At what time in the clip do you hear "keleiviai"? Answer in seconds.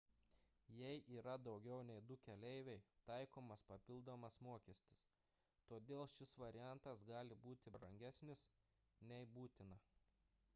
2.27-2.79